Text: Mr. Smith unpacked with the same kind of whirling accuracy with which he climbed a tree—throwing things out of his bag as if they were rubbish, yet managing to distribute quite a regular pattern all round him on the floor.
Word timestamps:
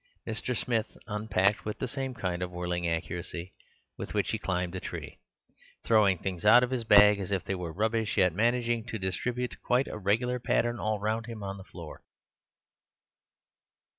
Mr. 0.25 0.57
Smith 0.57 0.97
unpacked 1.05 1.63
with 1.63 1.77
the 1.77 1.87
same 1.87 2.15
kind 2.15 2.41
of 2.41 2.49
whirling 2.49 2.87
accuracy 2.87 3.53
with 3.99 4.15
which 4.15 4.31
he 4.31 4.39
climbed 4.39 4.73
a 4.73 4.79
tree—throwing 4.79 6.17
things 6.17 6.43
out 6.43 6.63
of 6.63 6.71
his 6.71 6.83
bag 6.83 7.19
as 7.19 7.31
if 7.31 7.43
they 7.45 7.53
were 7.53 7.71
rubbish, 7.71 8.17
yet 8.17 8.33
managing 8.33 8.83
to 8.83 8.97
distribute 8.97 9.61
quite 9.61 9.87
a 9.87 9.99
regular 9.99 10.39
pattern 10.39 10.79
all 10.79 10.99
round 10.99 11.27
him 11.27 11.43
on 11.43 11.57
the 11.57 11.63
floor. 11.63 12.01